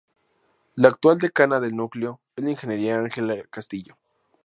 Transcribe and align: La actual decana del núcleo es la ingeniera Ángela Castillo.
La 0.73 0.87
actual 0.87 1.19
decana 1.19 1.59
del 1.59 1.75
núcleo 1.75 2.19
es 2.35 2.43
la 2.43 2.49
ingeniera 2.49 2.97
Ángela 3.03 3.43
Castillo. 3.51 3.97